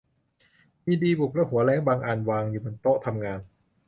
[0.85, 3.39] มีดีบุกและหัวแร้งบางอันวางอยู่บนโต๊ะทำงาน